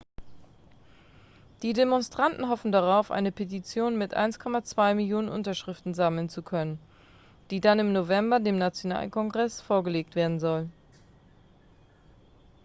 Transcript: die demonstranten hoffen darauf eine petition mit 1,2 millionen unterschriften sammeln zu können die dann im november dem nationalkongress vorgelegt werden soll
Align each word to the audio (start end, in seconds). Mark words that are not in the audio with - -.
die 1.61 1.73
demonstranten 1.73 2.49
hoffen 2.49 2.71
darauf 2.71 3.11
eine 3.11 3.31
petition 3.31 3.99
mit 3.99 4.17
1,2 4.17 4.95
millionen 4.95 5.29
unterschriften 5.29 5.93
sammeln 5.93 6.27
zu 6.27 6.41
können 6.41 6.79
die 7.51 7.61
dann 7.61 7.77
im 7.77 7.93
november 7.93 8.39
dem 8.39 8.57
nationalkongress 8.57 9.61
vorgelegt 9.61 10.15
werden 10.15 10.39
soll 10.39 10.67